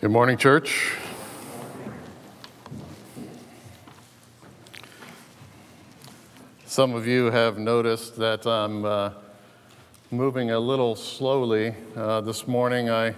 [0.00, 0.96] Good morning, church.
[6.64, 9.10] Some of you have noticed that I'm uh,
[10.10, 11.74] moving a little slowly.
[11.94, 13.14] Uh, this morning I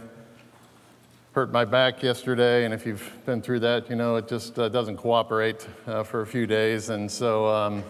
[1.35, 4.69] hurt my back yesterday, and if you've been through that, you know it just uh,
[4.69, 6.89] doesn't cooperate uh, for a few days.
[6.89, 7.85] And so um,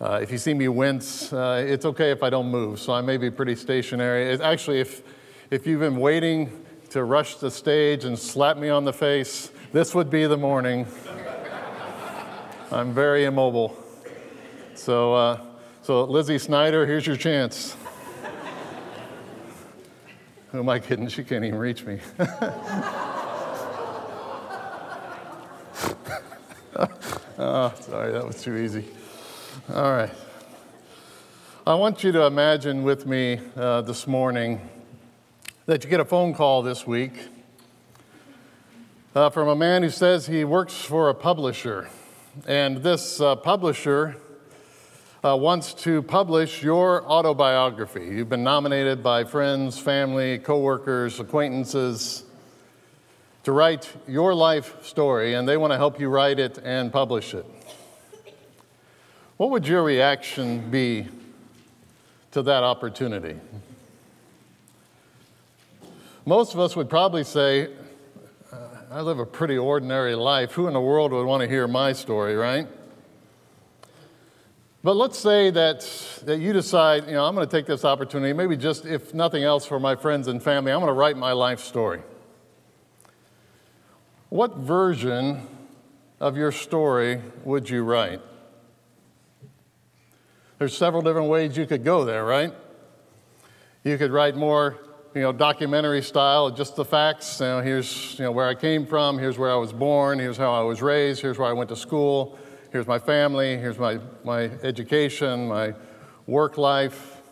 [0.00, 2.78] uh, if you see me wince, uh, it's okay if I don't move.
[2.78, 4.40] So I may be pretty stationary.
[4.40, 5.02] Actually, if,
[5.50, 9.94] if you've been waiting to rush the stage and slap me on the face, this
[9.94, 10.86] would be the morning.
[12.70, 13.76] I'm very immobile.
[14.74, 15.40] So, uh,
[15.82, 17.76] so Lizzie Snyder, here's your chance.
[20.52, 21.08] Who am I kidding?
[21.08, 22.00] She can't even reach me.
[27.38, 28.86] oh, sorry, that was too easy.
[29.74, 30.10] All right.
[31.66, 34.70] I want you to imagine with me uh, this morning
[35.68, 37.12] that you get a phone call this week
[39.14, 41.90] uh, from a man who says he works for a publisher.
[42.46, 44.16] And this uh, publisher
[45.22, 48.06] uh, wants to publish your autobiography.
[48.06, 52.24] You've been nominated by friends, family, coworkers, acquaintances
[53.44, 57.34] to write your life story, and they want to help you write it and publish
[57.34, 57.44] it.
[59.36, 61.08] What would your reaction be
[62.30, 63.36] to that opportunity?
[66.28, 67.70] Most of us would probably say,
[68.52, 68.56] uh,
[68.90, 70.52] I live a pretty ordinary life.
[70.52, 72.68] Who in the world would want to hear my story, right?
[74.84, 78.34] But let's say that, that you decide, you know, I'm going to take this opportunity,
[78.34, 81.32] maybe just, if nothing else, for my friends and family, I'm going to write my
[81.32, 82.02] life story.
[84.28, 85.48] What version
[86.20, 88.20] of your story would you write?
[90.58, 92.52] There's several different ways you could go there, right?
[93.82, 94.78] You could write more
[95.14, 97.40] you know, documentary style, just the facts.
[97.40, 100.36] You know, here's you know, where I came from, here's where I was born, here's
[100.36, 102.38] how I was raised, here's where I went to school,
[102.72, 105.74] here's my family, here's my, my education, my
[106.26, 107.22] work life.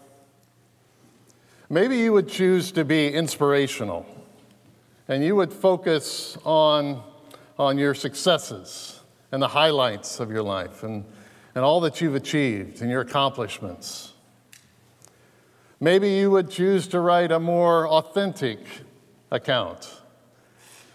[1.69, 4.07] Maybe you would choose to be inspirational
[5.09, 7.03] and you would focus on,
[7.59, 9.01] on your successes
[9.33, 11.05] and the highlights of your life and,
[11.55, 14.13] and all that you've achieved and your accomplishments.
[15.79, 18.61] Maybe you would choose to write a more authentic
[19.31, 20.01] account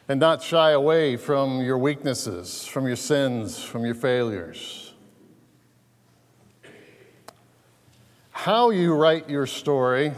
[0.09, 4.93] and not shy away from your weaknesses, from your sins, from your failures.
[8.31, 10.13] How you write your story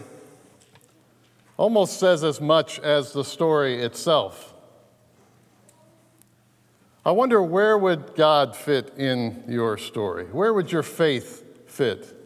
[1.57, 4.53] almost says as much as the story itself.
[7.05, 10.23] I wonder where would God fit in your story?
[10.25, 12.22] Where would your faith fit?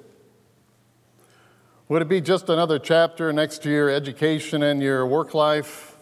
[1.89, 5.95] Would it be just another chapter next to your education and your work life?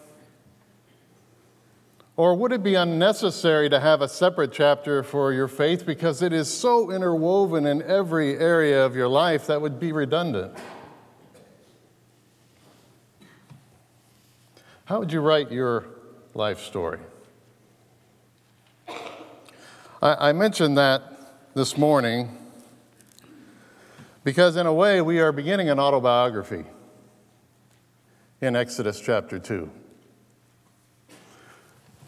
[2.16, 6.32] Or would it be unnecessary to have a separate chapter for your faith because it
[6.32, 10.56] is so interwoven in every area of your life that would be redundant?
[14.86, 15.84] How would you write your
[16.34, 16.98] life story?
[20.02, 21.02] I, I mentioned that
[21.54, 22.36] this morning
[24.26, 26.64] because, in a way, we are beginning an autobiography
[28.40, 29.70] in Exodus chapter 2.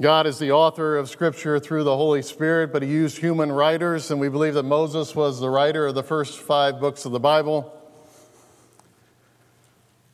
[0.02, 4.10] God is the author of Scripture through the Holy Spirit, but He used human writers,
[4.10, 7.20] and we believe that Moses was the writer of the first five books of the
[7.20, 7.72] Bible.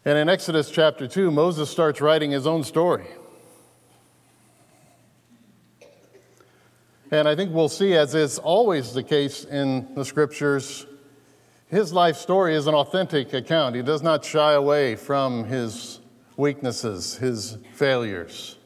[0.04, 3.06] And in Exodus chapter 2, Moses starts writing his own story.
[7.10, 10.84] And I think we'll see, as is always the case in the Scriptures,
[11.74, 13.74] his life story is an authentic account.
[13.74, 15.98] He does not shy away from his
[16.36, 18.56] weaknesses, his failures.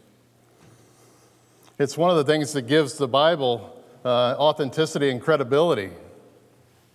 [1.79, 5.91] It's one of the things that gives the Bible uh, authenticity and credibility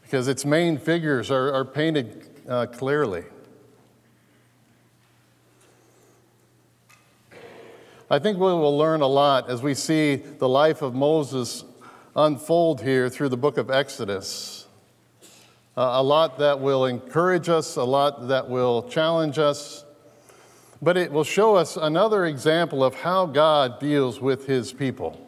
[0.04, 3.24] because its main figures are, are painted uh, clearly.
[8.12, 11.64] I think we will learn a lot as we see the life of Moses
[12.16, 14.63] unfold here through the book of Exodus.
[15.76, 19.84] Uh, a lot that will encourage us, a lot that will challenge us,
[20.84, 25.20] but it will show us another example of how God deals with his people.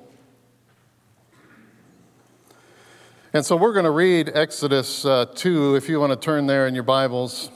[3.34, 6.68] And so we're going to read Exodus uh, 2, if you want to turn there
[6.68, 7.50] in your Bibles.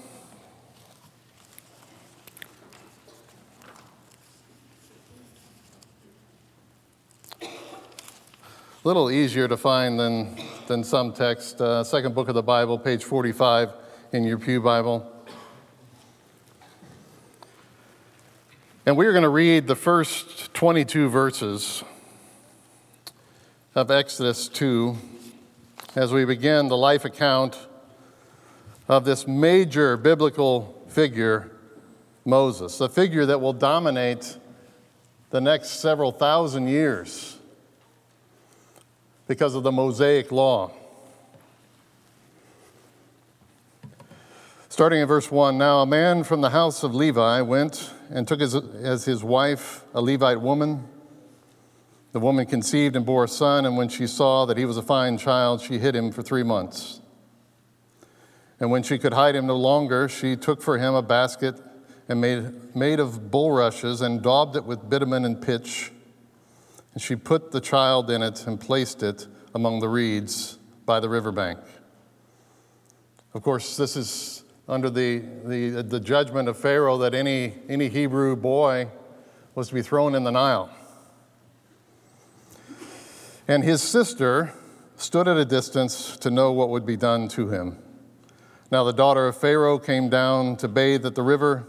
[7.42, 7.48] A
[8.84, 10.36] little easier to find than
[10.70, 11.60] than some text.
[11.60, 13.72] Uh, second book of the Bible, page 45
[14.12, 15.12] in your Pew Bible.
[18.86, 21.84] And we're going to read the first 22 verses
[23.74, 24.96] of Exodus 2
[25.96, 27.58] as we begin the life account
[28.88, 31.50] of this major biblical figure,
[32.26, 34.38] Moses, a figure that will dominate
[35.32, 37.39] the next several thousand years
[39.30, 40.72] because of the Mosaic law.
[44.70, 48.42] Starting in verse 1 Now a man from the house of Levi went and took
[48.42, 50.84] his, as his wife a Levite woman.
[52.12, 54.82] The woman conceived and bore a son, and when she saw that he was a
[54.82, 57.00] fine child, she hid him for three months.
[58.60, 61.56] And when she could hide him no longer, she took for him a basket
[62.08, 65.92] and made, made of bulrushes and daubed it with bitumen and pitch.
[67.00, 69.26] And she put the child in it and placed it
[69.56, 71.58] among the reeds by the riverbank.
[73.34, 78.36] Of course, this is under the, the, the judgment of Pharaoh that any, any Hebrew
[78.36, 78.90] boy
[79.56, 80.70] was to be thrown in the Nile.
[83.48, 84.52] And his sister
[84.98, 87.78] stood at a distance to know what would be done to him.
[88.74, 91.66] Now the daughter of Pharaoh came down to bathe at the river.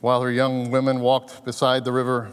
[0.00, 2.32] While her young women walked beside the river,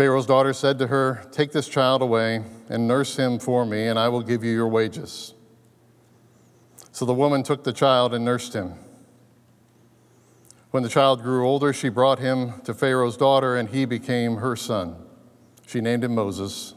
[0.00, 3.98] Pharaoh's daughter said to her, Take this child away and nurse him for me, and
[3.98, 5.34] I will give you your wages.
[6.90, 8.76] So the woman took the child and nursed him.
[10.70, 14.56] When the child grew older, she brought him to Pharaoh's daughter, and he became her
[14.56, 14.96] son.
[15.66, 16.72] She named him Moses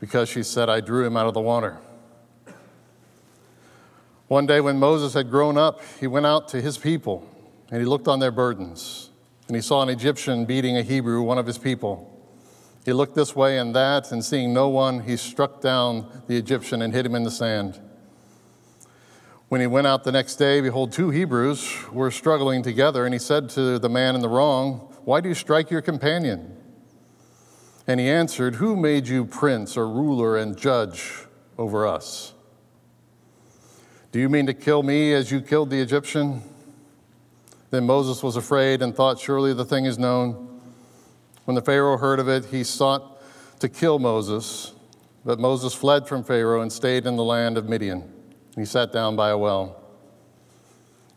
[0.00, 1.80] because she said, I drew him out of the water.
[4.28, 7.28] One day, when Moses had grown up, he went out to his people
[7.70, 9.10] and he looked on their burdens.
[9.48, 12.08] And he saw an Egyptian beating a Hebrew, one of his people.
[12.84, 16.82] He looked this way and that, and seeing no one, he struck down the Egyptian
[16.82, 17.80] and hid him in the sand.
[19.48, 23.18] When he went out the next day, behold, two Hebrews were struggling together, and he
[23.20, 26.56] said to the man in the wrong, Why do you strike your companion?
[27.86, 31.26] And he answered, Who made you prince or ruler and judge
[31.58, 32.32] over us?
[34.10, 36.42] Do you mean to kill me as you killed the Egyptian?
[37.70, 40.51] Then Moses was afraid and thought, Surely the thing is known.
[41.44, 43.20] When the Pharaoh heard of it, he sought
[43.60, 44.72] to kill Moses,
[45.24, 48.12] but Moses fled from Pharaoh and stayed in the land of Midian.
[48.54, 49.80] He sat down by a well.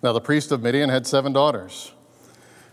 [0.01, 1.91] Now, the priest of Midian had seven daughters.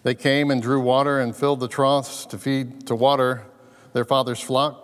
[0.02, 3.46] They came and drew water and filled the troughs to feed, to water
[3.92, 4.78] their father's flock.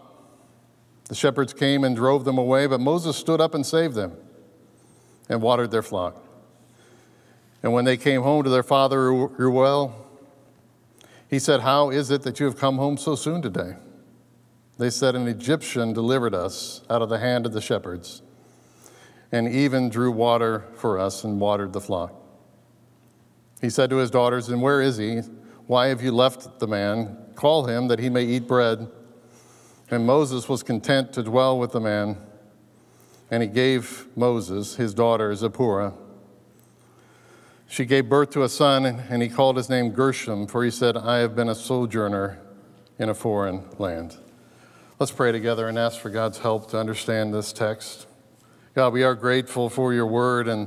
[1.08, 4.16] The shepherds came and drove them away, but Moses stood up and saved them
[5.28, 6.22] and watered their flock.
[7.62, 10.07] And when they came home to their father Reuel,
[11.28, 13.76] he said, How is it that you have come home so soon today?
[14.78, 18.22] They said, An Egyptian delivered us out of the hand of the shepherds
[19.30, 22.14] and even drew water for us and watered the flock.
[23.60, 25.20] He said to his daughters, And where is he?
[25.66, 27.16] Why have you left the man?
[27.34, 28.88] Call him that he may eat bread.
[29.90, 32.18] And Moses was content to dwell with the man,
[33.30, 35.92] and he gave Moses his daughter Zipporah.
[37.70, 40.96] She gave birth to a son, and he called his name Gershom, for he said,
[40.96, 42.40] I have been a sojourner
[42.98, 44.16] in a foreign land.
[44.98, 48.06] Let's pray together and ask for God's help to understand this text.
[48.74, 50.66] God, we are grateful for your word and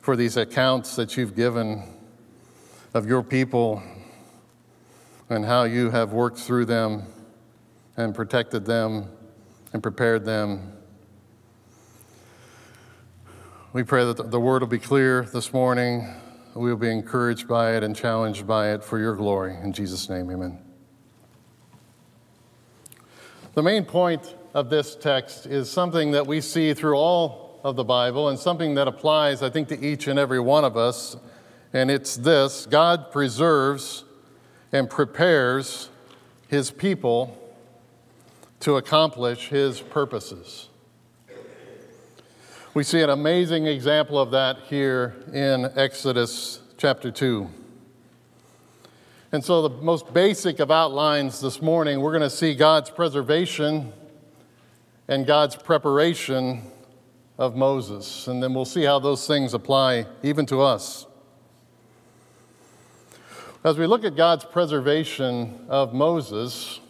[0.00, 1.84] for these accounts that you've given
[2.94, 3.82] of your people
[5.28, 7.04] and how you have worked through them
[7.96, 9.08] and protected them
[9.74, 10.72] and prepared them.
[13.74, 16.06] We pray that the word will be clear this morning.
[16.52, 19.56] We will be encouraged by it and challenged by it for your glory.
[19.56, 20.58] In Jesus' name, amen.
[23.54, 27.84] The main point of this text is something that we see through all of the
[27.84, 31.16] Bible and something that applies, I think, to each and every one of us.
[31.72, 34.04] And it's this God preserves
[34.70, 35.88] and prepares
[36.46, 37.38] his people
[38.60, 40.68] to accomplish his purposes.
[42.74, 47.46] We see an amazing example of that here in Exodus chapter 2.
[49.30, 53.92] And so, the most basic of outlines this morning, we're going to see God's preservation
[55.06, 56.62] and God's preparation
[57.36, 58.26] of Moses.
[58.26, 61.04] And then we'll see how those things apply even to us.
[63.64, 66.80] As we look at God's preservation of Moses,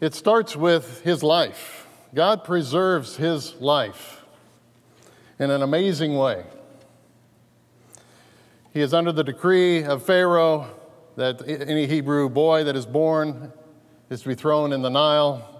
[0.00, 1.83] it starts with his life.
[2.14, 4.22] God preserves his life
[5.40, 6.44] in an amazing way.
[8.72, 10.68] He is under the decree of Pharaoh
[11.16, 13.52] that any Hebrew boy that is born
[14.10, 15.50] is to be thrown in the Nile.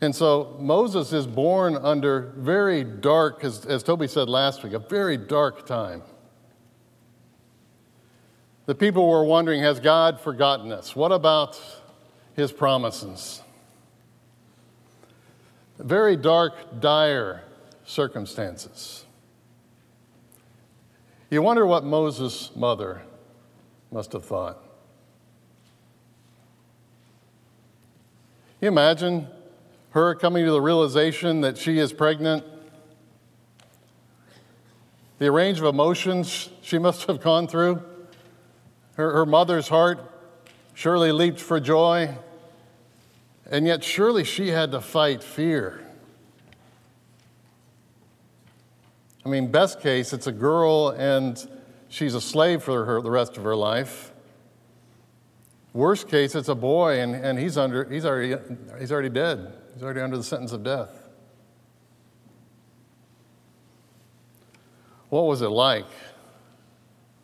[0.00, 4.78] And so Moses is born under very dark, as, as Toby said last week, a
[4.78, 6.02] very dark time.
[8.66, 10.96] The people were wondering has God forgotten us?
[10.96, 11.60] What about
[12.34, 13.42] his promises?
[15.80, 17.42] Very dark, dire
[17.84, 19.04] circumstances.
[21.30, 23.02] You wonder what Moses' mother
[23.90, 24.58] must have thought.
[28.60, 29.26] you imagine
[29.90, 32.44] her coming to the realization that she is pregnant?
[35.18, 37.82] The range of emotions she must have gone through.
[38.96, 39.98] Her, her mother's heart
[40.74, 42.14] surely leaped for joy,
[43.50, 45.84] and yet surely she had to fight fear.
[49.26, 51.46] I mean, best case, it's a girl and
[51.88, 54.12] she's a slave for her the rest of her life.
[55.72, 58.34] Worst case, it's a boy and, and he's, under, he's, already,
[58.78, 59.52] he's already dead.
[59.74, 61.08] He's already under the sentence of death.
[65.10, 65.86] What was it like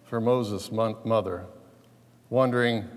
[0.05, 1.47] for Moses' mother,
[2.31, 2.89] wondering,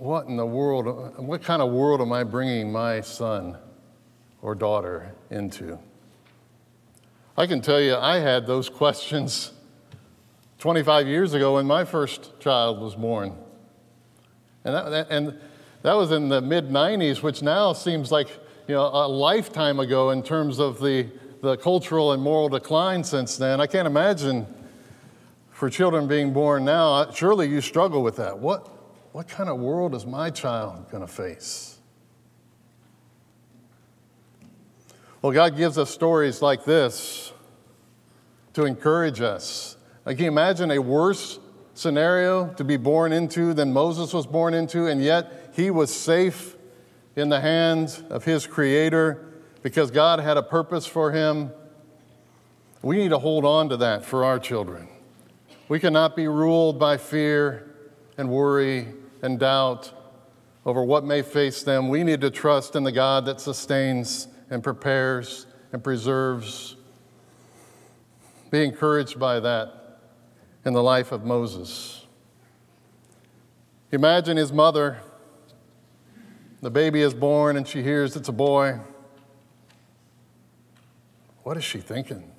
[0.00, 3.58] what in the world, what kind of world am I bringing my son
[4.40, 5.78] or daughter into?
[7.36, 9.52] I can tell you, I had those questions
[10.58, 13.36] 25 years ago when my first child was born.
[14.64, 15.38] And that, and
[15.82, 18.30] that was in the mid 90s, which now seems like
[18.68, 21.08] you know, a lifetime ago in terms of the,
[21.42, 23.60] the cultural and moral decline since then.
[23.60, 24.46] I can't imagine
[25.50, 28.38] for children being born now, surely you struggle with that.
[28.38, 28.79] What,
[29.12, 31.78] what kind of world is my child going to face?
[35.22, 37.32] Well, God gives us stories like this
[38.54, 39.76] to encourage us.
[40.06, 41.38] Can you imagine a worse
[41.74, 46.56] scenario to be born into than Moses was born into, and yet he was safe
[47.16, 49.24] in the hands of his Creator
[49.62, 51.50] because God had a purpose for him?
[52.82, 54.88] We need to hold on to that for our children.
[55.68, 57.70] We cannot be ruled by fear
[58.16, 59.92] and worry and doubt
[60.64, 61.88] over what may face them.
[61.88, 66.76] We need to trust in the God that sustains and prepares and preserves.
[68.50, 69.98] Be encouraged by that
[70.64, 72.06] in the life of Moses.
[73.92, 74.98] Imagine his mother.
[76.60, 78.80] The baby is born and she hears it's a boy.
[81.42, 82.30] What is she thinking?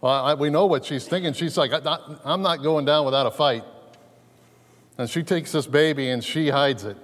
[0.00, 1.32] Well, I, we know what she's thinking.
[1.32, 1.72] She's like,
[2.24, 3.64] I'm not going down without a fight.
[4.96, 6.96] And she takes this baby and she hides it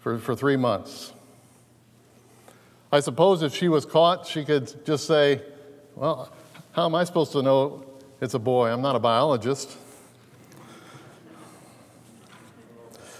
[0.00, 1.12] for, for three months.
[2.92, 5.42] I suppose if she was caught, she could just say,
[5.94, 6.32] Well,
[6.72, 7.84] how am I supposed to know
[8.20, 8.70] it's a boy?
[8.70, 9.76] I'm not a biologist.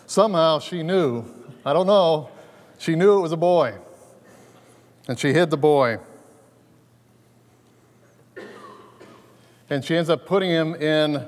[0.07, 1.25] Somehow she knew,
[1.67, 2.31] I don't know,
[2.79, 3.75] she knew it was a boy.
[5.07, 5.99] And she hid the boy.
[9.71, 11.27] And she ends up putting him in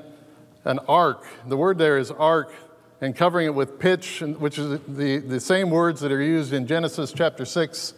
[0.65, 1.25] an ark.
[1.47, 2.53] The word there is ark,
[3.01, 6.67] and covering it with pitch, which is the, the same words that are used in
[6.67, 7.93] Genesis chapter 6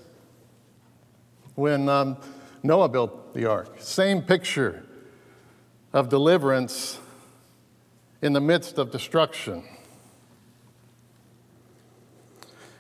[1.55, 2.17] when um,
[2.63, 3.75] Noah built the ark.
[3.79, 4.86] Same picture
[5.91, 7.00] of deliverance
[8.22, 9.63] in the midst of destruction.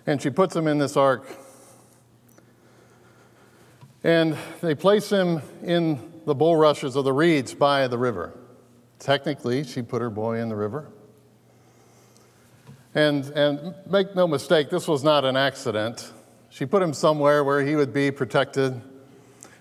[0.07, 1.27] And she puts him in this ark.
[4.03, 8.33] And they place him in the bulrushes of the reeds by the river.
[9.03, 10.87] Technically, she put her boy in the river.
[12.95, 16.09] And, and make no mistake, this was not an accident.
[16.49, 18.81] She put him somewhere where he would be protected.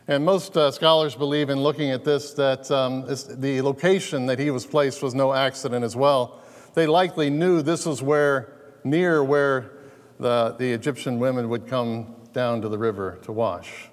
[0.06, 4.38] And most uh, scholars believe in looking at this that um, this, the location that
[4.38, 6.40] he was placed was no accident as well.
[6.74, 8.52] They likely knew this was where,
[8.84, 9.72] near where
[10.20, 13.88] the, the Egyptian women would come down to the river to wash.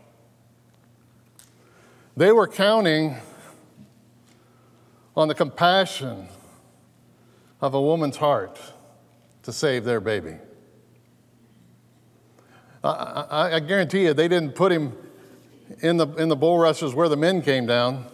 [2.16, 3.16] They were counting
[5.20, 6.30] on the compassion
[7.60, 8.58] of a woman's heart
[9.44, 10.36] to save their baby.
[12.82, 14.96] I, I, I guarantee you, they didn't put him
[15.82, 18.06] in the, in the bulrushes where the men came down.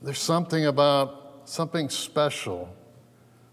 [0.00, 2.72] There's something about, something special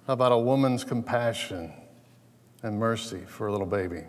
[0.07, 1.73] about a woman's compassion
[2.61, 4.03] and mercy for a little baby.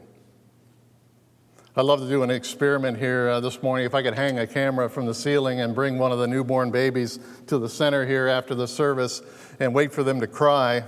[1.75, 3.87] I'd love to do an experiment here uh, this morning.
[3.87, 6.71] If I could hang a camera from the ceiling and bring one of the newborn
[6.71, 9.23] babies to the center here after the service
[9.59, 10.85] and wait for them to cry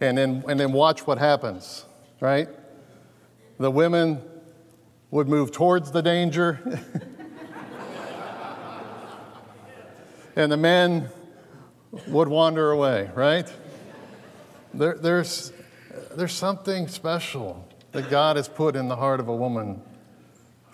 [0.00, 1.84] and then, and then watch what happens,
[2.20, 2.48] right?
[3.58, 4.22] The women
[5.10, 6.60] would move towards the danger,
[10.34, 11.10] and the men
[12.08, 13.52] would wander away, right?
[14.72, 15.52] There, there's,
[16.12, 19.82] there's something special that God has put in the heart of a woman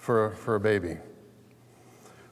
[0.03, 0.97] for, for a baby.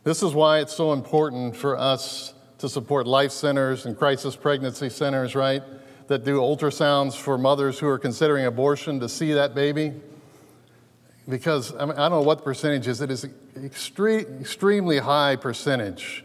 [0.02, 4.90] This is why it's so important for us to support life centers and crisis pregnancy
[4.90, 5.62] centers, right?
[6.08, 9.92] That do ultrasounds for mothers who are considering abortion to see that baby.
[11.28, 13.24] Because I, mean, I don't know what the percentage is, it is
[13.62, 16.24] extreme, extremely high percentage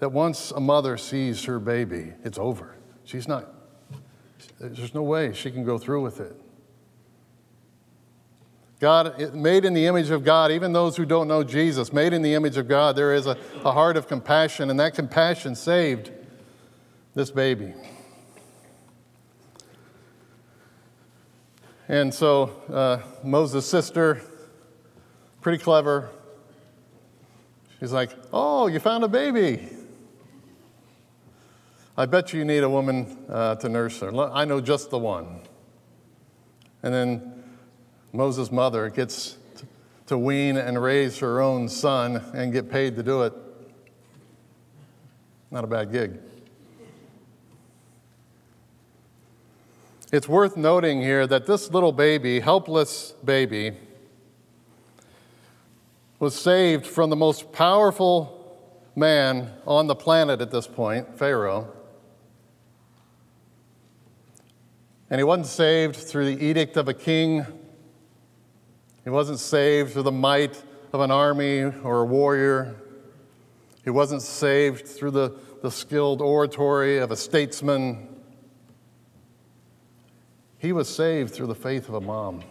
[0.00, 2.74] that once a mother sees her baby, it's over.
[3.04, 3.54] She's not,
[4.58, 6.34] there's no way she can go through with it.
[8.82, 12.20] God, made in the image of God, even those who don't know Jesus, made in
[12.20, 16.10] the image of God, there is a, a heart of compassion, and that compassion saved
[17.14, 17.74] this baby.
[21.88, 24.20] And so uh, Moses' sister,
[25.42, 26.10] pretty clever,
[27.78, 29.68] she's like, Oh, you found a baby.
[31.96, 34.12] I bet you need a woman uh, to nurse her.
[34.32, 35.42] I know just the one.
[36.82, 37.41] And then
[38.12, 39.38] Moses' mother gets
[40.06, 43.32] to wean and raise her own son and get paid to do it.
[45.50, 46.18] Not a bad gig.
[50.12, 53.72] It's worth noting here that this little baby, helpless baby,
[56.18, 58.38] was saved from the most powerful
[58.94, 61.72] man on the planet at this point, Pharaoh.
[65.08, 67.46] And he wasn't saved through the edict of a king
[69.04, 72.76] he wasn't saved through the might of an army or a warrior.
[73.84, 78.08] He wasn't saved through the, the skilled oratory of a statesman.
[80.58, 82.44] He was saved through the faith of a mom,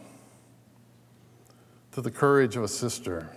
[1.92, 3.30] through the courage of a sister,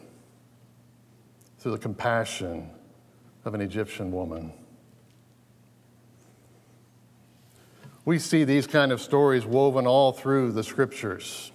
[1.59, 2.71] through the compassion
[3.45, 4.53] of an Egyptian woman.
[8.05, 11.53] We see these kind of stories woven all through the scriptures.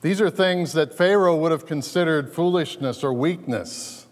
[0.00, 4.06] These are things that Pharaoh would have considered foolishness or weakness.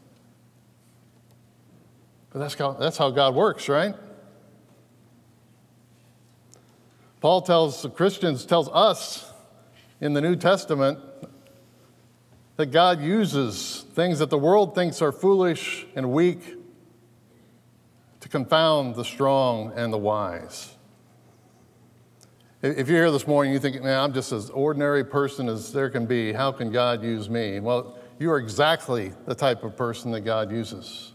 [2.31, 3.95] But that's how, that's how God works, right?
[7.21, 9.33] Paul tells the Christians, tells us
[10.01, 10.99] in the New Testament
[12.57, 16.57] that God uses things that the world thinks are foolish and weak
[18.21, 20.76] to confound the strong and the wise.
[22.63, 25.91] If you're here this morning, you think, man, I'm just as ordinary person as there
[25.91, 26.33] can be.
[26.33, 27.61] How can God use me?
[27.61, 31.13] Well, you are exactly the type of person that God uses.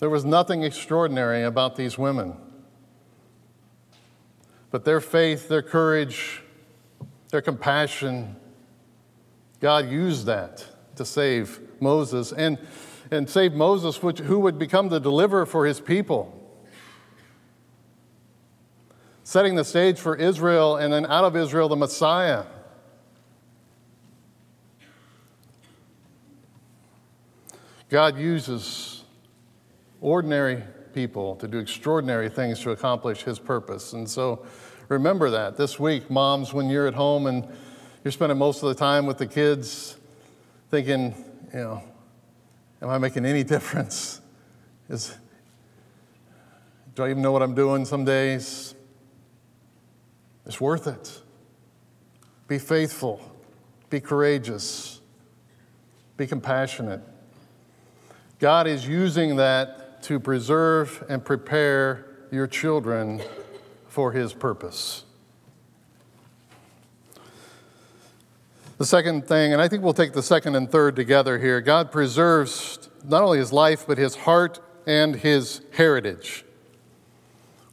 [0.00, 2.36] There was nothing extraordinary about these women.
[4.72, 6.42] But their faith, their courage,
[7.30, 8.34] their compassion,
[9.60, 12.58] God used that to save Moses and,
[13.12, 16.35] and save Moses, which, who would become the deliverer for his people
[19.26, 22.44] setting the stage for Israel, and then out of Israel, the Messiah.
[27.88, 29.02] God uses
[30.00, 30.62] ordinary
[30.94, 33.94] people to do extraordinary things to accomplish his purpose.
[33.94, 34.46] And so
[34.88, 37.48] remember that this week, moms, when you're at home and
[38.04, 39.96] you're spending most of the time with the kids,
[40.70, 41.12] thinking,
[41.52, 41.82] you know,
[42.80, 44.20] am I making any difference?
[44.88, 45.16] Is,
[46.94, 48.75] do I even know what I'm doing some days?
[50.46, 51.20] It's worth it.
[52.48, 53.20] Be faithful,
[53.90, 55.00] be courageous,
[56.16, 57.02] be compassionate.
[58.38, 63.20] God is using that to preserve and prepare your children
[63.88, 65.04] for His purpose.
[68.78, 71.90] The second thing, and I think we'll take the second and third together here God
[71.90, 76.44] preserves not only His life, but His heart and His heritage.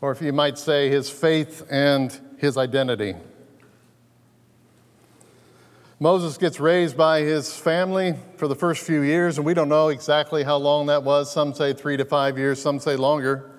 [0.01, 3.15] Or if you might say, His faith and his identity.
[5.97, 9.87] Moses gets raised by his family for the first few years, and we don't know
[9.87, 11.31] exactly how long that was.
[11.31, 13.49] Some say three to five years, some say longer.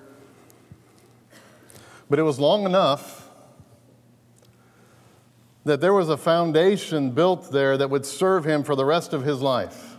[2.11, 3.27] But it was long enough
[5.63, 9.23] that there was a foundation built there that would serve him for the rest of
[9.23, 9.97] his life.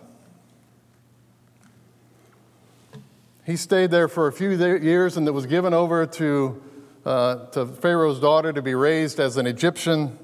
[3.45, 6.63] He stayed there for a few years and it was given over to
[7.07, 10.19] uh, to Pharaoh's daughter to be raised as an Egyptian.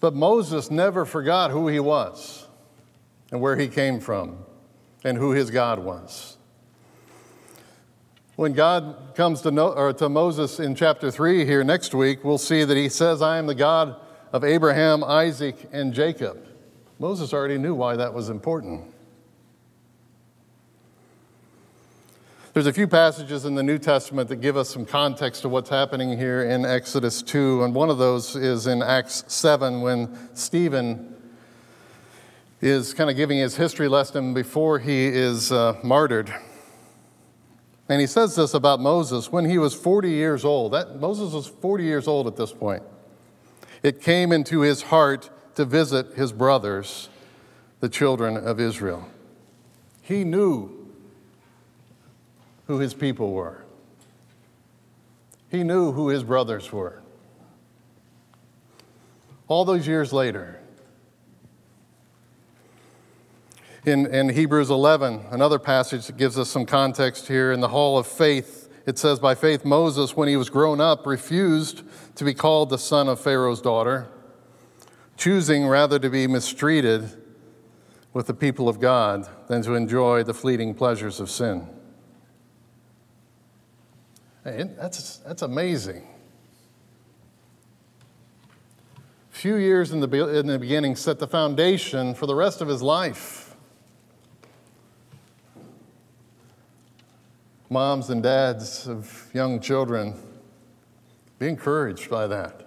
[0.00, 2.46] But Moses never forgot who he was
[3.32, 4.38] and where he came from
[5.02, 6.36] and who his God was.
[8.36, 12.38] When God comes to, no, or to Moses in chapter 3 here next week, we'll
[12.38, 13.96] see that he says, I am the God
[14.32, 16.46] of Abraham, Isaac, and Jacob.
[17.00, 18.84] Moses already knew why that was important.
[22.58, 25.70] There's a few passages in the New Testament that give us some context to what's
[25.70, 31.14] happening here in Exodus 2, and one of those is in Acts 7 when Stephen
[32.60, 36.34] is kind of giving his history lesson before he is uh, martyred.
[37.88, 40.72] And he says this about Moses when he was 40 years old.
[40.72, 42.82] That, Moses was 40 years old at this point.
[43.84, 47.08] It came into his heart to visit his brothers,
[47.78, 49.08] the children of Israel.
[50.02, 50.77] He knew
[52.68, 53.64] who his people were,
[55.50, 57.02] he knew who his brothers were.
[59.48, 60.60] All those years later,
[63.84, 67.98] in, in Hebrews 11, another passage that gives us some context here, in the hall
[67.98, 71.82] of faith, it says, By faith, Moses, when he was grown up, refused
[72.14, 74.08] to be called the son of Pharaoh's daughter
[75.18, 77.10] choosing rather to be mistreated
[78.14, 81.68] with the people of God than to enjoy the fleeting pleasures of sin.
[84.56, 86.06] That's, that's amazing.
[89.32, 92.68] A few years in the, in the beginning set the foundation for the rest of
[92.68, 93.54] his life.
[97.70, 100.14] Moms and dads of young children,
[101.38, 102.66] be encouraged by that.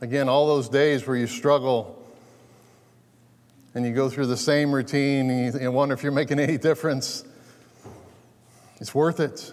[0.00, 2.02] Again, all those days where you struggle
[3.74, 7.24] and you go through the same routine and you wonder if you're making any difference,
[8.84, 9.50] it's worth it.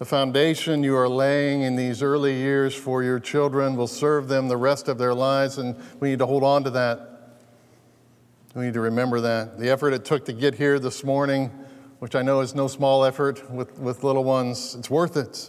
[0.00, 4.48] The foundation you are laying in these early years for your children will serve them
[4.48, 7.38] the rest of their lives, and we need to hold on to that.
[8.56, 9.56] We need to remember that.
[9.56, 11.52] The effort it took to get here this morning,
[12.00, 15.48] which I know is no small effort with, with little ones, it's worth it.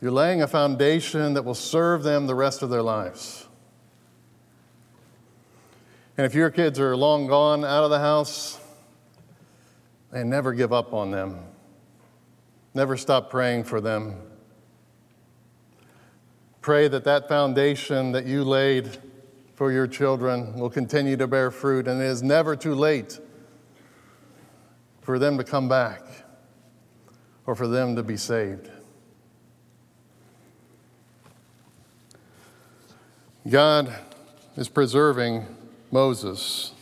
[0.00, 3.48] You're laying a foundation that will serve them the rest of their lives.
[6.16, 8.58] And if your kids are long gone out of the house,
[10.12, 11.38] and never give up on them.
[12.74, 14.16] Never stop praying for them.
[16.60, 18.98] Pray that that foundation that you laid
[19.54, 23.18] for your children will continue to bear fruit, and it is never too late
[25.00, 26.02] for them to come back
[27.46, 28.70] or for them to be saved.
[33.48, 33.92] God
[34.56, 35.46] is preserving
[35.90, 36.72] Moses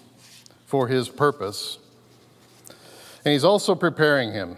[0.66, 1.79] for his purpose,
[3.24, 4.56] and he's also preparing him.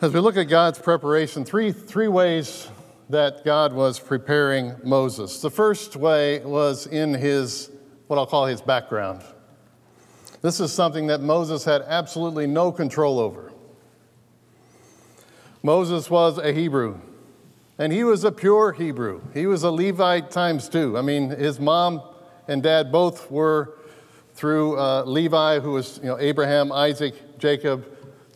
[0.00, 2.68] As we look at God's preparation, three, three ways
[3.08, 5.40] that God was preparing Moses.
[5.40, 7.70] The first way was in his,
[8.08, 9.22] what I'll call his background.
[10.42, 13.52] This is something that Moses had absolutely no control over.
[15.62, 17.00] Moses was a Hebrew.
[17.78, 19.20] And he was a pure Hebrew.
[19.34, 20.96] He was a Levite times two.
[20.96, 22.02] I mean, his mom
[22.48, 23.78] and dad both were
[24.36, 27.86] through uh, Levi, who was you know, Abraham, Isaac, Jacob,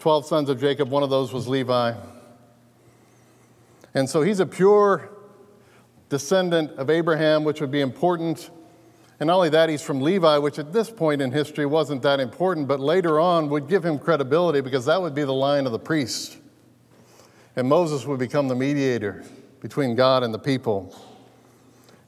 [0.01, 0.89] 12 sons of Jacob.
[0.89, 1.93] One of those was Levi.
[3.93, 5.11] And so he's a pure
[6.09, 8.51] descendant of Abraham, which would be important.
[9.21, 12.19] And not only that, he's from Levi, which at this point in history wasn't that
[12.19, 15.73] important, but later on would give him credibility because that would be the line of
[15.73, 16.39] the priest.
[17.57, 19.23] And Moses would become the mediator
[19.61, 20.97] between God and the people.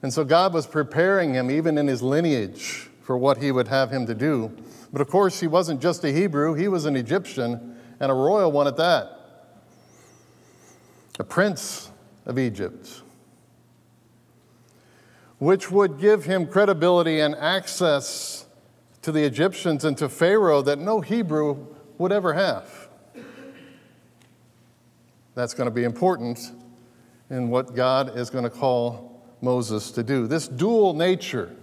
[0.01, 3.91] And so God was preparing him, even in his lineage, for what he would have
[3.91, 4.51] him to do.
[4.93, 8.51] But of course, he wasn't just a Hebrew, he was an Egyptian, and a royal
[8.53, 9.19] one at that.
[11.19, 11.91] A prince
[12.27, 13.03] of Egypt,
[15.39, 18.47] which would give him credibility and access
[19.03, 21.67] to the Egyptians and to Pharaoh that no Hebrew
[21.99, 22.89] would ever have.
[25.35, 26.53] That's going to be important
[27.31, 30.27] in what God is going to call Moses to do.
[30.27, 31.55] This dual nature.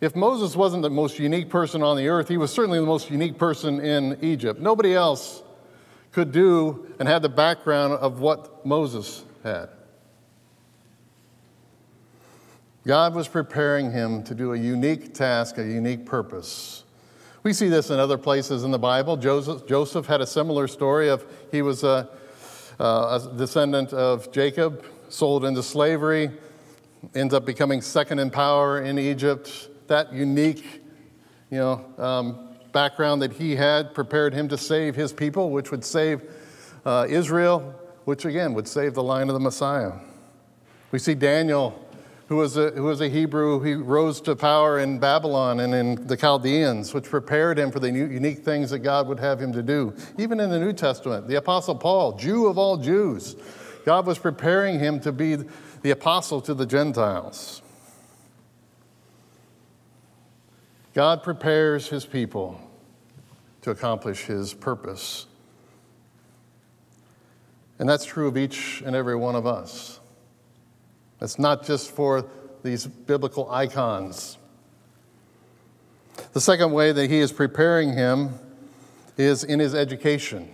[0.00, 3.10] If Moses wasn't the most unique person on the earth, he was certainly the most
[3.10, 4.60] unique person in Egypt.
[4.60, 5.42] Nobody else
[6.12, 9.68] could do and had the background of what Moses had.
[12.86, 16.84] God was preparing him to do a unique task, a unique purpose.
[17.42, 19.16] We see this in other places in the Bible.
[19.16, 22.10] Joseph, Joseph had a similar story of he was a
[22.78, 26.30] a descendant of Jacob, sold into slavery,
[27.14, 29.68] ends up becoming second in power in Egypt.
[29.86, 30.82] That unique,
[31.50, 35.84] you know, um, background that he had prepared him to save his people, which would
[35.84, 36.22] save
[36.84, 39.92] uh, Israel which again would save the line of the Messiah.
[40.92, 41.78] We see Daniel,
[42.28, 46.06] who was a, who was a Hebrew, he rose to power in Babylon and in
[46.06, 49.62] the Chaldeans, which prepared him for the unique things that God would have him to
[49.62, 49.94] do.
[50.18, 53.36] Even in the New Testament, the Apostle Paul, Jew of all Jews,
[53.84, 55.36] God was preparing him to be
[55.82, 57.60] the apostle to the Gentiles.
[60.94, 62.60] God prepares his people
[63.62, 65.26] to accomplish his purpose.
[67.80, 69.98] And that's true of each and every one of us.
[71.20, 72.26] It's not just for
[72.62, 74.38] these biblical icons.
[76.32, 78.38] The second way that he is preparing him
[79.16, 80.48] is in his education.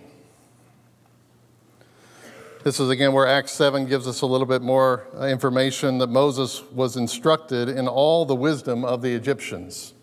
[2.63, 6.07] This is again where Acts 7 gives us a little bit more uh, information that
[6.07, 9.93] Moses was instructed in all the wisdom of the Egyptians.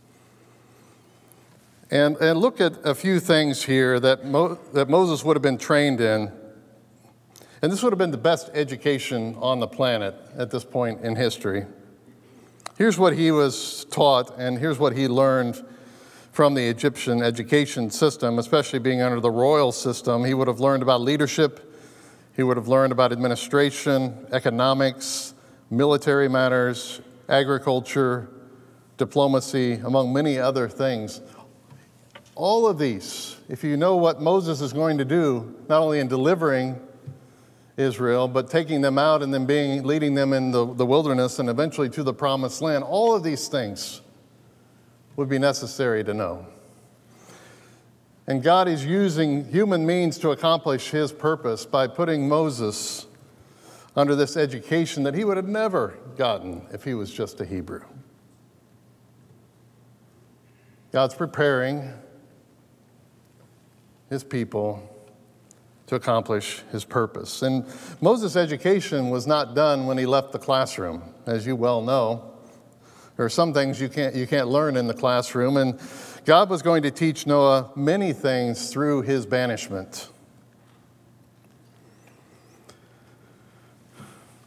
[1.90, 5.56] And, and look at a few things here that, Mo, that Moses would have been
[5.56, 6.30] trained in.
[7.62, 11.16] And this would have been the best education on the planet at this point in
[11.16, 11.64] history.
[12.76, 15.64] Here's what he was taught, and here's what he learned
[16.30, 20.24] from the Egyptian education system, especially being under the royal system.
[20.24, 21.74] He would have learned about leadership,
[22.36, 25.34] he would have learned about administration, economics,
[25.70, 28.28] military matters, agriculture,
[28.98, 31.20] diplomacy, among many other things.
[32.38, 36.06] All of these, if you know what Moses is going to do, not only in
[36.06, 36.80] delivering
[37.76, 41.48] Israel, but taking them out and then being, leading them in the, the wilderness and
[41.48, 44.02] eventually to the promised land, all of these things
[45.16, 46.46] would be necessary to know.
[48.28, 53.08] And God is using human means to accomplish his purpose by putting Moses
[53.96, 57.82] under this education that he would have never gotten if he was just a Hebrew.
[60.92, 61.94] God's preparing
[64.10, 64.82] his people
[65.86, 67.42] to accomplish his purpose.
[67.42, 67.64] And
[68.00, 72.30] Moses' education was not done when he left the classroom, as you well know.
[73.16, 75.80] There are some things you can't, you can't learn in the classroom, and
[76.24, 80.08] God was going to teach Noah many things through his banishment.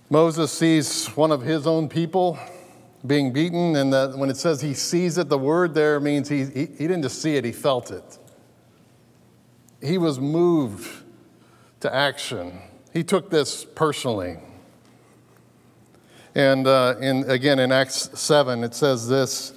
[0.10, 2.38] Moses sees one of his own people
[3.06, 6.66] being beaten, and when it says he sees it, the word there means he, he,
[6.66, 8.20] he didn't just see it, he felt it.
[9.84, 10.88] He was moved
[11.80, 12.60] to action.
[12.94, 14.38] He took this personally.
[16.36, 19.54] And uh, in, again, in Acts 7, it says this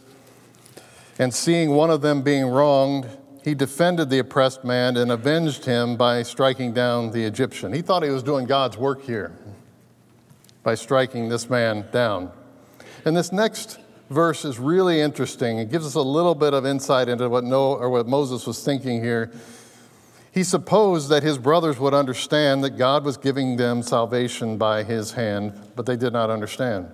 [1.19, 3.09] and seeing one of them being wronged,
[3.45, 7.73] he defended the oppressed man and avenged him by striking down the Egyptian.
[7.73, 9.37] He thought he was doing God's work here
[10.63, 12.33] by striking this man down.
[13.05, 13.79] And this next
[14.11, 15.59] verse is really interesting.
[15.59, 18.65] It gives us a little bit of insight into what Noah or what Moses was
[18.65, 19.31] thinking here.
[20.35, 25.13] He supposed that his brothers would understand that God was giving them salvation by his
[25.13, 26.89] hand, but they did not understand.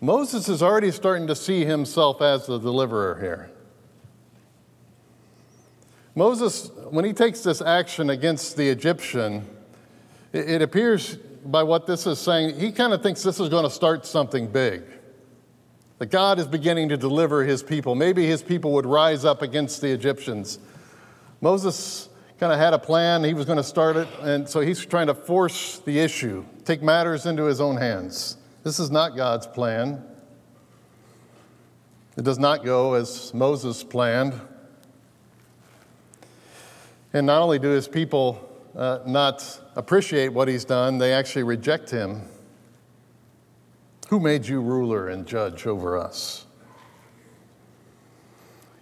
[0.00, 3.50] Moses is already starting to see himself as the deliverer here.
[6.16, 9.46] Moses, when he takes this action against the Egyptian,
[10.32, 13.70] it, appears by what this is saying, he kind of thinks this is going to
[13.70, 14.82] start something big.
[15.98, 17.94] That God is beginning to deliver his people.
[17.94, 20.58] Maybe his people would rise up against the Egyptians.
[21.40, 22.07] Moses
[22.38, 25.08] kind of had a plan, he was going to start it, and so he's trying
[25.08, 28.36] to force the issue, take matters into his own hands.
[28.62, 30.02] This is not God's plan.
[32.16, 34.40] It does not go as Moses planned.
[37.12, 41.90] And not only do his people uh, not appreciate what he's done, they actually reject
[41.90, 42.22] him.
[44.10, 46.46] Who made you ruler and judge over us?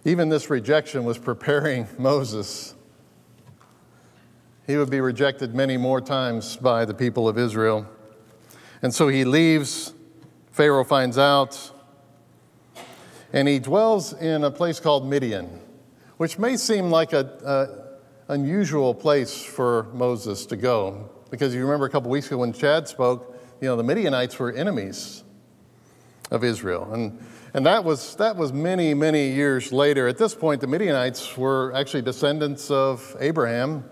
[0.05, 2.75] Even this rejection was preparing Moses.
[4.67, 7.87] He would be rejected many more times by the people of Israel.
[8.81, 9.93] And so he leaves.
[10.51, 11.71] Pharaoh finds out.
[13.31, 15.61] And he dwells in a place called Midian,
[16.17, 17.29] which may seem like an
[18.27, 21.11] unusual place for Moses to go.
[21.31, 24.51] Because you remember a couple weeks ago when Chad spoke, you know, the Midianites were
[24.51, 25.23] enemies
[26.29, 26.93] of Israel.
[26.93, 30.09] And, and that, was, that was many, many years later.
[30.09, 33.85] At this point, the Midianites were actually descendants of Abraham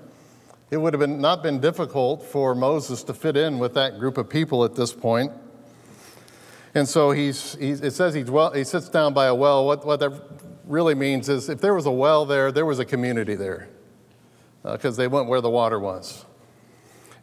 [0.76, 4.18] it would have been, not been difficult for Moses to fit in with that group
[4.18, 5.32] of people at this point.
[6.74, 9.66] And so he's, he's it says he, dwell, he sits down by a well.
[9.66, 10.12] What, what that
[10.66, 13.70] really means is if there was a well there, there was a community there
[14.64, 16.26] because uh, they went where the water was.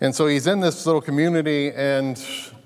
[0.01, 2.17] And so he's in this little community, and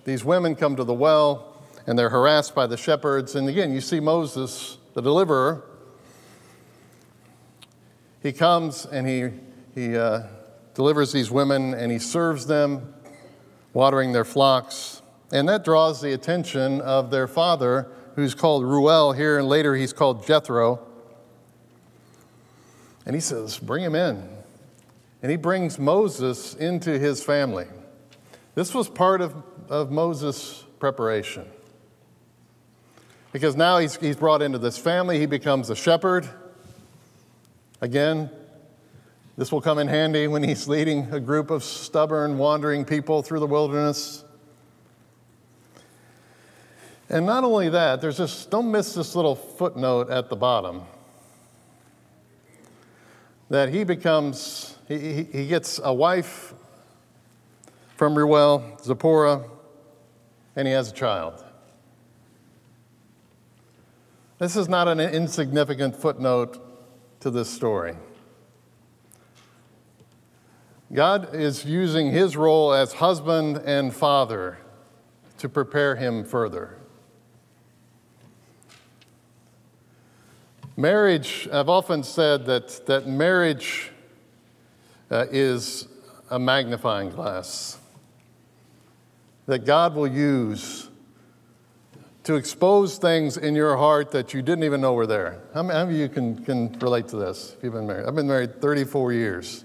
[0.05, 3.35] these women come to the well, and they're harassed by the shepherds.
[3.35, 5.65] And again, you see Moses, the deliverer.
[8.23, 9.31] He comes and he,
[9.75, 10.23] he uh,
[10.77, 12.95] delivers these women and he serves them,
[13.73, 15.01] watering their flocks.
[15.33, 19.95] And that draws the attention of their father, who's called Reuel here, and later he's
[19.95, 20.87] called Jethro.
[23.07, 24.29] And he says, Bring him in.
[25.23, 27.67] And he brings Moses into his family.
[28.55, 29.35] This was part of,
[29.71, 31.47] of Moses' preparation.
[33.33, 36.29] Because now he's, he's brought into this family, he becomes a shepherd.
[37.81, 38.31] Again,
[39.37, 43.41] this will come in handy when he's leading a group of stubborn, wandering people through
[43.41, 44.25] the wilderness.
[47.09, 50.83] And not only that, there's this, don't miss this little footnote at the bottom
[53.49, 56.55] that he becomes, he, he gets a wife
[57.97, 59.45] from Reuel, Zipporah,
[60.57, 61.45] and he has a child.
[64.39, 66.61] This is not an insignificant footnote
[67.21, 67.97] to this story.
[70.93, 74.59] God is using his role as husband and father
[75.39, 76.77] to prepare him further.
[80.77, 83.91] Marriage, I've often said that, that marriage
[85.11, 85.89] uh, is
[86.31, 87.79] a magnifying glass
[89.47, 90.89] that God will use
[92.25, 95.41] to expose things in your heart that you didn't even know were there.
[95.55, 98.07] How many of you can, can relate to this if you've been married?
[98.07, 99.65] I've been married 34 years.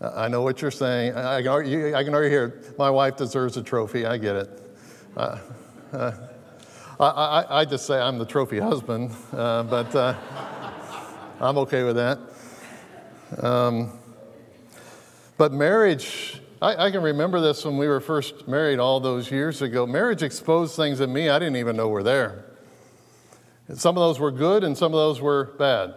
[0.00, 1.14] I know what you're saying.
[1.14, 4.06] I can already, I can already hear my wife deserves a trophy.
[4.06, 4.76] I get it.
[5.14, 5.38] Uh,
[5.92, 6.12] uh,
[6.98, 10.14] I, I, I, just say I'm the trophy husband, uh, but uh,
[11.38, 12.18] I'm okay with that.
[13.44, 13.98] Um,
[15.36, 19.60] but marriage, I, I, can remember this when we were first married all those years
[19.60, 19.86] ago.
[19.86, 22.46] Marriage exposed things in me I didn't even know were there.
[23.74, 25.94] Some of those were good and some of those were bad.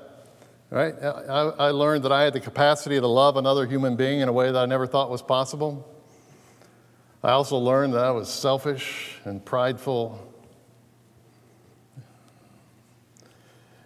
[0.73, 0.95] Right?
[1.01, 4.33] I, I learned that I had the capacity to love another human being in a
[4.33, 5.87] way that I never thought was possible.
[7.23, 10.33] I also learned that I was selfish and prideful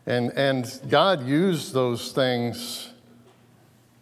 [0.07, 2.89] And, and God used those things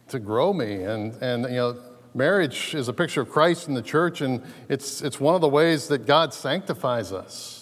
[0.10, 0.84] to grow me.
[0.84, 1.80] And, and, you know,
[2.14, 5.50] marriage is a picture of Christ in the church, and it's, it's one of the
[5.50, 7.55] ways that God sanctifies us.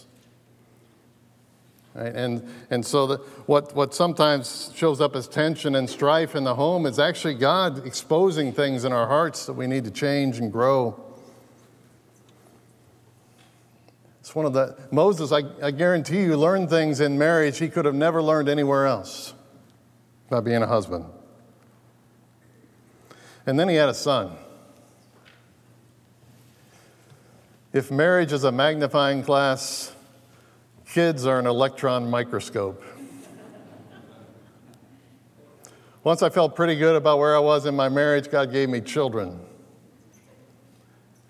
[1.96, 2.14] Right?
[2.14, 6.56] And, and so that what, what sometimes shows up as tension and strife in the
[6.56, 10.52] home is actually God exposing things in our hearts that we need to change and
[10.52, 11.00] grow.
[14.22, 17.86] It's one of the, Moses, I, I guarantee you, learned things in marriage he could
[17.86, 19.34] have never learned anywhere else
[20.30, 21.06] by being a husband.
[23.46, 24.32] And then he had a son.
[27.74, 29.94] If marriage is a magnifying glass,
[30.94, 32.84] kids are an electron microscope.
[36.04, 38.80] Once I felt pretty good about where I was in my marriage, God gave me
[38.80, 39.40] children.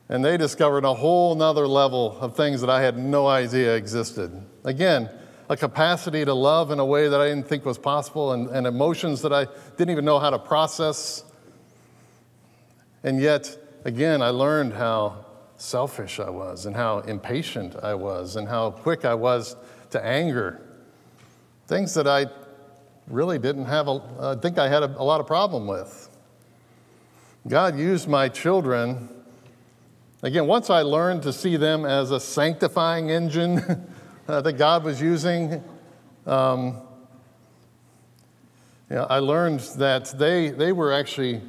[0.10, 4.34] And they discovered a whole nother level of things that I had no idea existed.
[4.66, 5.10] Again,
[5.48, 8.68] a capacity to love in a way that I didn't think was possible, and, and
[8.68, 9.48] emotions that I
[9.78, 11.24] didn't even know how to process.
[13.02, 15.26] And yet, again, I learned how
[15.64, 19.56] selfish I was, and how impatient I was, and how quick I was
[19.92, 20.62] to anger.
[21.68, 22.28] Things that I
[23.08, 26.10] really didn't have, a, I think I had a, a lot of problem with.
[27.48, 29.10] God used my children
[30.24, 33.60] Again, once I learned to see them as a sanctifying engine
[34.30, 35.62] uh, that God was using,
[36.26, 36.82] um,
[38.90, 41.42] you know, I learned that they, they were actually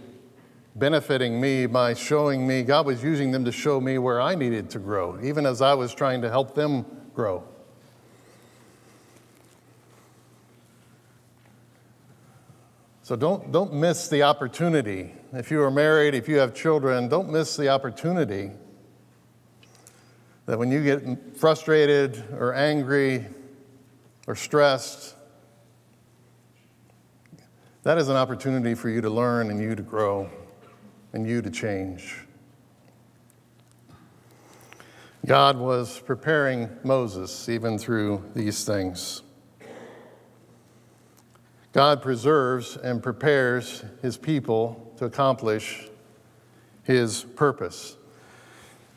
[0.76, 4.70] benefiting me by showing me, God was using them to show me where I needed
[4.70, 6.84] to grow, even as I was trying to help them
[7.14, 7.44] grow.
[13.02, 15.14] So don't, don't miss the opportunity.
[15.32, 18.50] If you are married, if you have children, don't miss the opportunity
[20.46, 23.26] that when you get frustrated or angry
[24.26, 25.14] or stressed,
[27.82, 30.30] that is an opportunity for you to learn and you to grow
[31.14, 32.26] and you to change.
[35.24, 39.22] God was preparing Moses even through these things.
[41.72, 45.88] God preserves and prepares his people to accomplish
[46.82, 47.96] his purpose.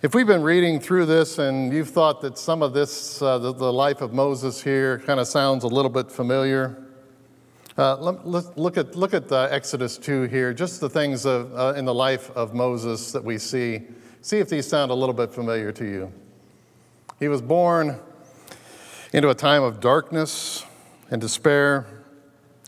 [0.02, 3.54] If we've been reading through this and you've thought that some of this, uh, the,
[3.54, 6.78] the, life of Moses here, kind of sounds a little bit familiar,
[7.78, 11.74] uh, let, look at, look at uh, Exodus 2 here, just the things of, uh,
[11.78, 13.84] in the life of Moses that we see.
[14.22, 16.12] See if these sound a little bit familiar to you.
[17.20, 18.00] He was born
[19.14, 20.66] into a time of darkness
[21.12, 21.86] and despair.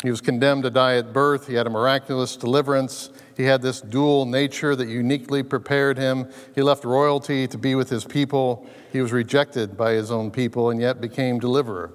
[0.03, 1.47] He was condemned to die at birth.
[1.47, 3.09] He had a miraculous deliverance.
[3.35, 6.29] He had this dual nature that uniquely prepared him.
[6.53, 8.67] He left royalty to be with his people.
[8.91, 11.93] He was rejected by his own people and yet became deliverer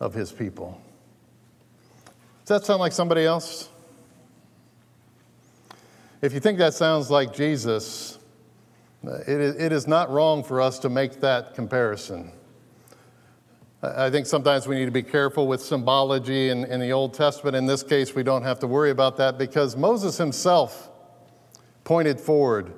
[0.00, 0.81] of his people.
[2.44, 3.68] Does that sound like somebody else?
[6.22, 8.18] If you think that sounds like Jesus,
[9.04, 12.32] it is not wrong for us to make that comparison.
[13.82, 17.56] I think sometimes we need to be careful with symbology in, in, the Old Testament.
[17.56, 20.88] In this case, we don't have to worry about that because Moses himself
[21.82, 22.72] pointed forward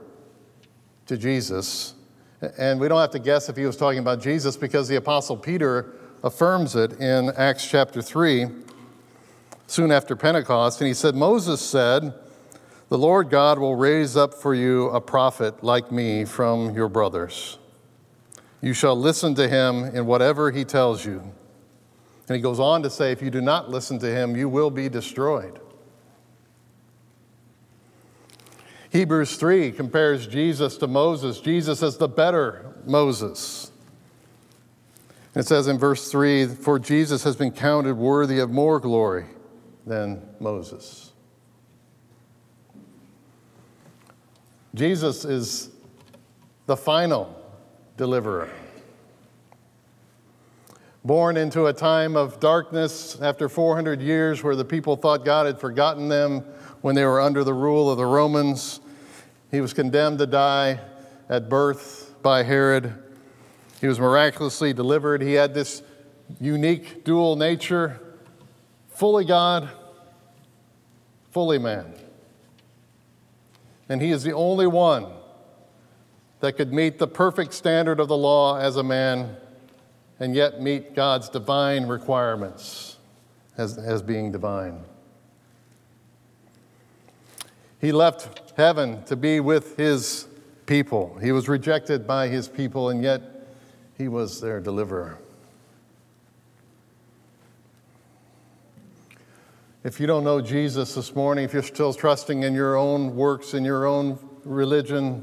[1.06, 1.92] to Jesus.
[2.58, 5.36] And we don't have to guess if he was talking about Jesus because the Apostle
[5.36, 5.92] Peter
[6.22, 8.46] affirms it in Acts chapter 3,
[9.66, 10.80] soon after Pentecost.
[10.80, 12.14] And he said, Moses said,
[12.88, 17.58] The Lord God will raise up for you a prophet like me from your brothers.
[18.60, 21.20] You shall listen to him in whatever he tells you.
[22.28, 24.70] And he goes on to say, if you do not listen to him, you will
[24.70, 25.60] be destroyed.
[28.90, 31.40] Hebrews 3 compares Jesus to Moses.
[31.40, 33.72] Jesus is the better Moses.
[35.34, 39.26] It says in verse 3 For Jesus has been counted worthy of more glory
[39.86, 41.12] than Moses.
[44.74, 45.70] Jesus is
[46.66, 47.40] the final
[47.96, 48.50] deliverer.
[51.04, 55.60] Born into a time of darkness after 400 years where the people thought God had
[55.60, 56.40] forgotten them
[56.80, 58.80] when they were under the rule of the Romans,
[59.50, 60.80] he was condemned to die
[61.28, 62.94] at birth by Herod.
[63.80, 65.22] He was miraculously delivered.
[65.22, 65.82] He had this
[66.40, 68.00] unique dual nature
[68.94, 69.68] fully God,
[71.30, 71.92] fully man.
[73.88, 75.06] And he is the only one
[76.40, 79.36] that could meet the perfect standard of the law as a man
[80.18, 82.96] and yet meet God's divine requirements
[83.58, 84.84] as, as being divine.
[87.80, 90.26] He left heaven to be with his
[90.66, 91.18] people.
[91.20, 93.20] He was rejected by his people, and yet
[93.98, 95.18] he was their deliverer.
[99.84, 103.52] If you don't know Jesus this morning, if you're still trusting in your own works,
[103.52, 105.22] in your own religion,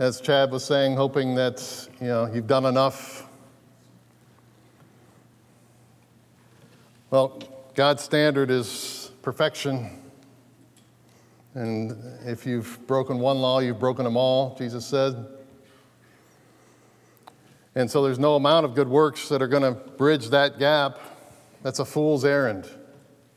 [0.00, 3.28] as Chad was saying, hoping that you know you've done enough.
[7.10, 7.40] Well,
[7.76, 9.88] God's standard is perfection.
[11.54, 11.96] And
[12.26, 15.24] if you've broken one law, you've broken them all, Jesus said.
[17.76, 20.98] And so there's no amount of good works that are going to bridge that gap.
[21.64, 22.68] That's a fool's errand.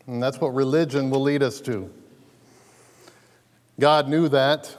[0.06, 1.90] And that's what religion will lead us to.
[3.80, 4.76] God knew that.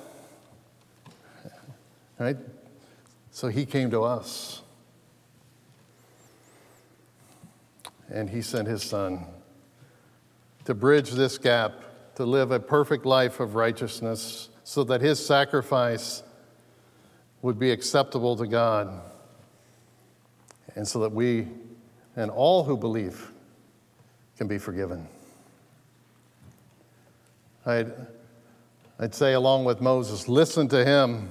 [2.18, 2.36] Right?
[3.30, 4.61] So he came to us.
[8.11, 9.24] And he sent his son
[10.66, 11.72] to bridge this gap,
[12.16, 16.22] to live a perfect life of righteousness, so that his sacrifice
[17.40, 19.01] would be acceptable to God,
[20.74, 21.49] and so that we
[22.14, 23.30] and all who believe
[24.39, 25.05] can be forgiven.
[27.66, 27.93] I'd,
[29.01, 31.28] I'd say, along with Moses, listen to him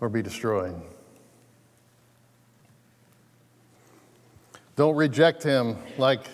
[0.00, 0.74] or be destroyed.
[4.74, 6.26] Don't reject him like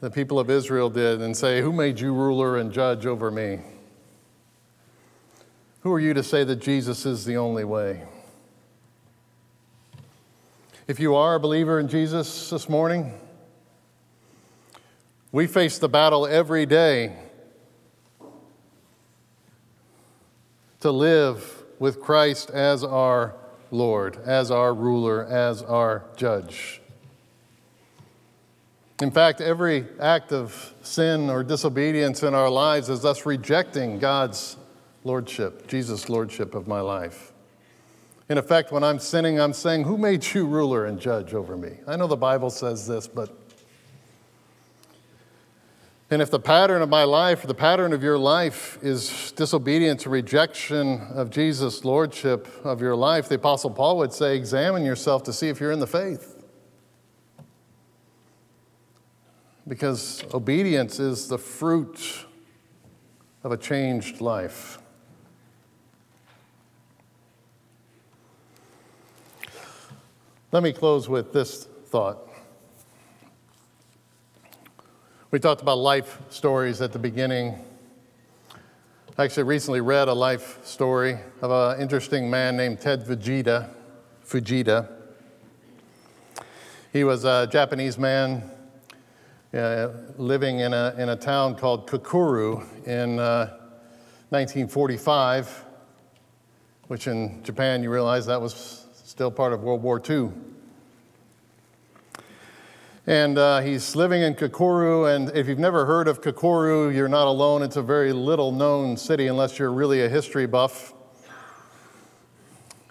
[0.00, 3.60] the people of Israel did and say, Who made you ruler and judge over me?
[5.82, 8.04] Who are you to say that Jesus is the only way?
[10.88, 13.12] If you are a believer in Jesus this morning,
[15.32, 17.14] we face the battle every day
[20.80, 23.34] to live with Christ as our
[23.70, 26.80] Lord, as our ruler, as our judge.
[29.02, 34.56] In fact, every act of sin or disobedience in our lives is us rejecting God's
[35.04, 37.27] lordship, Jesus' lordship of my life.
[38.28, 41.78] In effect, when I'm sinning, I'm saying, Who made you ruler and judge over me?
[41.86, 43.34] I know the Bible says this, but
[46.10, 50.10] and if the pattern of my life, the pattern of your life is disobedience or
[50.10, 55.34] rejection of Jesus' lordship of your life, the Apostle Paul would say, examine yourself to
[55.34, 56.42] see if you're in the faith.
[59.66, 62.24] Because obedience is the fruit
[63.44, 64.78] of a changed life.
[70.50, 72.26] Let me close with this thought.
[75.30, 77.58] We talked about life stories at the beginning.
[79.18, 83.68] I actually recently read a life story of an interesting man named Ted Fujita.
[84.26, 84.90] Fujita.
[86.94, 88.42] He was a Japanese man
[89.52, 93.54] uh, living in a, in a town called Kokura in uh,
[94.30, 95.64] 1945,
[96.86, 100.28] which in Japan you realize that was still part of World War II.
[103.06, 107.26] And uh, he's living in Kokura, and if you've never heard of Kokura, you're not
[107.26, 107.62] alone.
[107.62, 110.92] It's a very little known city unless you're really a history buff.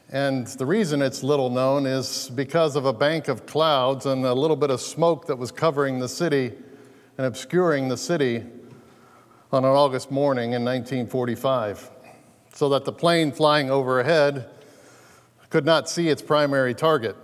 [0.09, 4.33] And the reason it's little known is because of a bank of clouds and a
[4.33, 6.51] little bit of smoke that was covering the city
[7.19, 8.43] and obscuring the city
[9.51, 11.91] on an August morning in 1945,
[12.55, 14.49] so that the plane flying overhead
[15.49, 17.15] could not see its primary target.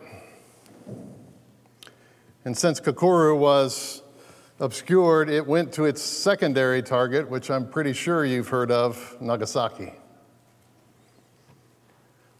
[2.46, 4.02] And since Kokura was
[4.60, 9.94] obscured, it went to its secondary target, which I'm pretty sure you've heard of Nagasaki,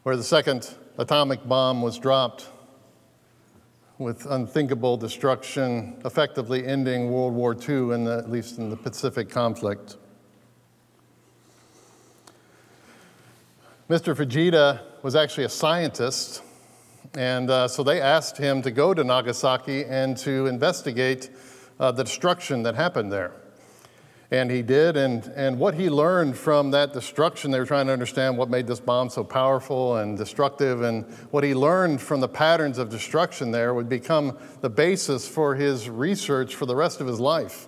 [0.04, 2.48] where the second atomic bomb was dropped
[3.98, 9.30] with unthinkable destruction, effectively ending World War II, in the, at least in the Pacific
[9.30, 9.98] conflict.
[13.94, 14.16] Mr.
[14.16, 16.42] Fujita was actually a scientist
[17.14, 21.30] and uh, so they asked him to go to Nagasaki and to investigate
[21.80, 23.34] uh, the destruction that happened there.
[24.32, 27.94] And he did, and, and what he learned from that destruction, they were trying to
[27.94, 32.28] understand what made this bomb so powerful and destructive, and what he learned from the
[32.28, 37.06] patterns of destruction there would become the basis for his research for the rest of
[37.06, 37.68] his life.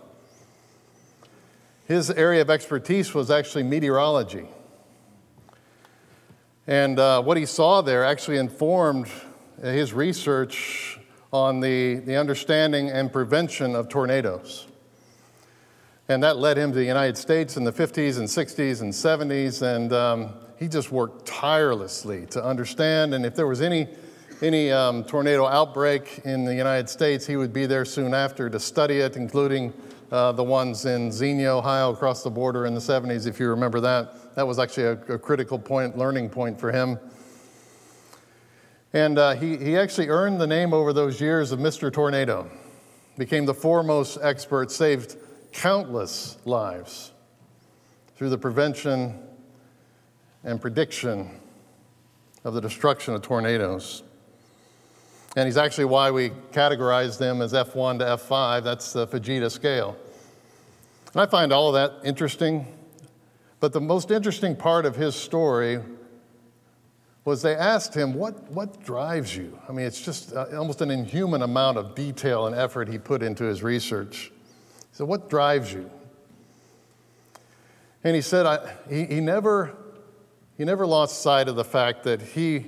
[1.87, 4.47] His area of expertise was actually meteorology.
[6.67, 9.07] And uh, what he saw there actually informed
[9.61, 10.99] his research
[11.31, 14.67] on the, the understanding and prevention of tornadoes.
[16.07, 19.61] And that led him to the United States in the 50s and 60s and 70s,
[19.61, 23.13] and um, he just worked tirelessly to understand.
[23.13, 23.87] And if there was any,
[24.41, 28.59] any um, tornado outbreak in the United States, he would be there soon after to
[28.59, 29.73] study it, including
[30.11, 33.79] uh, the ones in Xenia, Ohio, across the border in the 70s, if you remember
[33.81, 34.24] that.
[34.35, 36.99] That was actually a, a critical point, learning point for him.
[38.91, 41.91] And uh, he, he actually earned the name over those years of Mr.
[41.91, 42.49] Tornado,
[43.17, 45.17] became the foremost expert, saved
[45.51, 47.11] countless lives
[48.15, 49.19] through the prevention
[50.43, 51.39] and prediction
[52.43, 54.03] of the destruction of tornadoes.
[55.37, 58.63] And he's actually why we categorize them as F1 to F5.
[58.63, 59.97] That's the Fujita scale.
[61.13, 62.67] And I find all of that interesting.
[63.59, 65.79] But the most interesting part of his story
[67.25, 69.59] was they asked him, what, what drives you?
[69.67, 73.23] I mean, it's just uh, almost an inhuman amount of detail and effort he put
[73.23, 74.31] into his research.
[74.77, 75.89] He said, What drives you?
[78.03, 79.75] And he said, I, he, he, never,
[80.55, 82.67] he never lost sight of the fact that he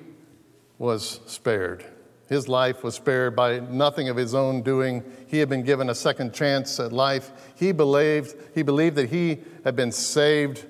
[0.80, 1.86] was spared.
[2.28, 5.04] His life was spared by nothing of his own doing.
[5.28, 7.32] He had been given a second chance at life.
[7.56, 10.66] He believed, he believed that he had been saved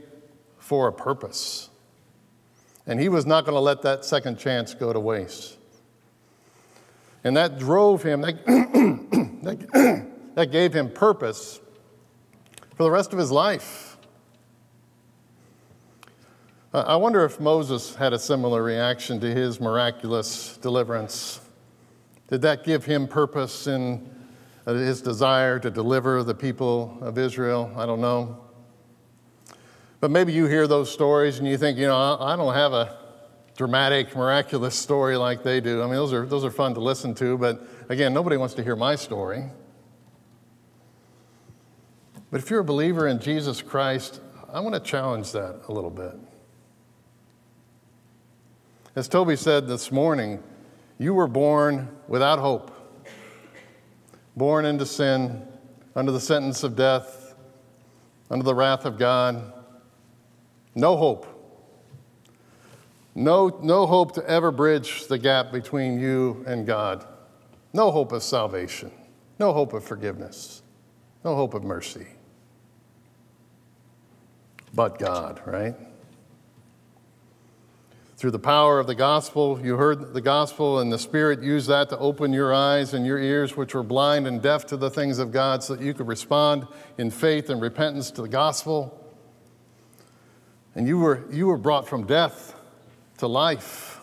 [0.68, 1.70] for a purpose.
[2.86, 5.56] And he was not going to let that second chance go to waste.
[7.24, 8.36] And that drove him, that,
[10.36, 11.62] that gave him purpose
[12.76, 13.98] for the rest of his life.
[16.74, 21.40] I wonder if Moses had a similar reaction to his miraculous deliverance.
[22.28, 24.14] Did that give him purpose in
[24.66, 27.72] uh, his desire to deliver the people of Israel?
[27.78, 28.47] I don't know.
[30.00, 32.98] But maybe you hear those stories and you think, you know, I don't have a
[33.56, 35.82] dramatic, miraculous story like they do.
[35.82, 38.64] I mean, those are, those are fun to listen to, but again, nobody wants to
[38.64, 39.46] hear my story.
[42.30, 44.22] But if you're a believer in Jesus Christ,
[44.52, 46.14] I want to challenge that a little bit.
[48.96, 50.44] As Toby said this morning,
[51.00, 52.72] you were born without hope,
[54.36, 55.48] born into sin,
[55.96, 57.34] under the sentence of death,
[58.30, 59.54] under the wrath of God.
[60.78, 61.26] No hope.
[63.16, 67.04] No, no hope to ever bridge the gap between you and God.
[67.74, 68.92] No hope of salvation.
[69.40, 70.62] No hope of forgiveness.
[71.26, 72.06] No hope of mercy.
[74.72, 75.74] But God, right?
[78.18, 81.90] Through the power of the gospel, you heard the gospel, and the Spirit used that
[81.90, 85.18] to open your eyes and your ears, which were blind and deaf to the things
[85.18, 86.68] of God, so that you could respond
[87.00, 89.07] in faith and repentance to the gospel.
[90.78, 92.56] And you were, you were brought from death
[93.18, 94.00] to life.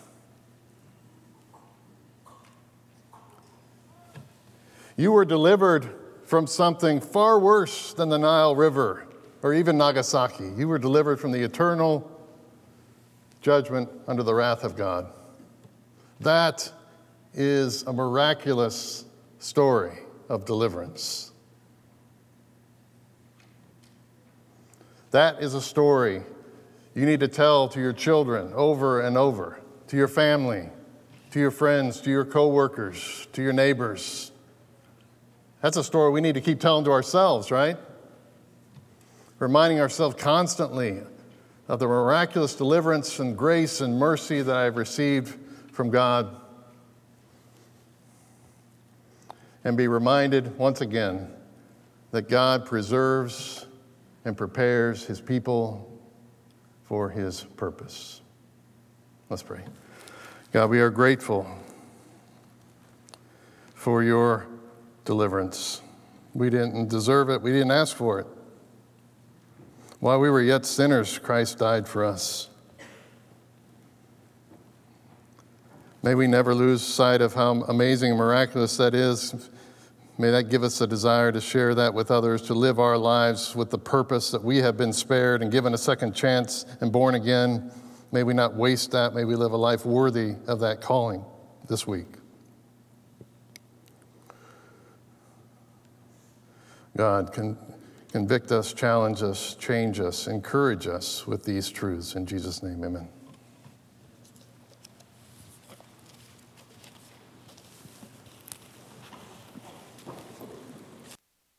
[4.96, 5.88] You were delivered
[6.24, 9.06] from something far worse than the Nile River
[9.42, 10.50] or even Nagasaki.
[10.56, 12.10] You were delivered from the eternal
[13.40, 15.06] judgment under the wrath of God.
[16.18, 16.72] That
[17.34, 19.04] is a miraculous
[19.38, 21.30] story of deliverance.
[25.12, 26.24] That is a story
[26.94, 30.68] you need to tell to your children over and over, to your family,
[31.32, 34.30] to your friends, to your coworkers, to your neighbors.
[35.60, 37.76] That's a story we need to keep telling to ourselves, right?
[39.40, 41.00] Reminding ourselves constantly
[41.66, 45.36] of the miraculous deliverance and grace and mercy that I've received
[45.72, 46.36] from God.
[49.64, 51.32] And be reminded once again
[52.12, 53.66] that God preserves
[54.24, 55.90] and prepares his people
[56.84, 58.20] for his purpose.
[59.30, 59.60] Let's pray.
[60.52, 61.46] God, we are grateful
[63.74, 64.46] for your
[65.04, 65.82] deliverance.
[66.34, 68.26] We didn't deserve it, we didn't ask for it.
[70.00, 72.50] While we were yet sinners, Christ died for us.
[76.02, 79.48] May we never lose sight of how amazing and miraculous that is.
[80.16, 83.56] May that give us a desire to share that with others, to live our lives
[83.56, 87.16] with the purpose that we have been spared and given a second chance and born
[87.16, 87.72] again.
[88.12, 89.12] May we not waste that.
[89.12, 91.24] May we live a life worthy of that calling
[91.68, 92.06] this week.
[96.96, 97.58] God, can
[98.12, 102.14] convict us, challenge us, change us, encourage us with these truths.
[102.14, 103.08] In Jesus' name, amen.